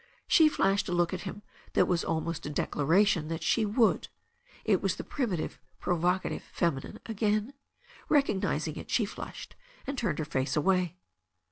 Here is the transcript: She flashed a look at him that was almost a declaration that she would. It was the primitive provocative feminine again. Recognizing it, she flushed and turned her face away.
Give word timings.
She 0.27 0.49
flashed 0.49 0.89
a 0.89 0.93
look 0.93 1.13
at 1.13 1.21
him 1.29 1.43
that 1.73 1.87
was 1.87 2.03
almost 2.03 2.47
a 2.47 2.49
declaration 2.49 3.27
that 3.27 3.43
she 3.43 3.67
would. 3.67 4.07
It 4.65 4.81
was 4.81 4.95
the 4.95 5.03
primitive 5.03 5.59
provocative 5.79 6.41
feminine 6.41 6.97
again. 7.05 7.53
Recognizing 8.09 8.77
it, 8.77 8.89
she 8.89 9.05
flushed 9.05 9.55
and 9.85 9.95
turned 9.95 10.17
her 10.17 10.25
face 10.25 10.55
away. 10.55 10.97